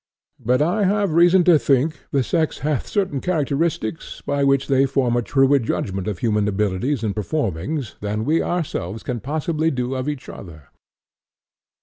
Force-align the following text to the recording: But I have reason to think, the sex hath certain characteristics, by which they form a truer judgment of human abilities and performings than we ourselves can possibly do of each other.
But 0.43 0.63
I 0.63 0.85
have 0.85 1.13
reason 1.13 1.43
to 1.43 1.59
think, 1.59 1.99
the 2.09 2.23
sex 2.23 2.57
hath 2.65 2.87
certain 2.87 3.21
characteristics, 3.21 4.19
by 4.25 4.43
which 4.43 4.65
they 4.65 4.87
form 4.87 5.15
a 5.15 5.21
truer 5.21 5.59
judgment 5.59 6.07
of 6.07 6.17
human 6.17 6.47
abilities 6.47 7.03
and 7.03 7.13
performings 7.13 7.97
than 7.99 8.25
we 8.25 8.41
ourselves 8.41 9.03
can 9.03 9.19
possibly 9.19 9.69
do 9.69 9.93
of 9.93 10.09
each 10.09 10.27
other. 10.27 10.69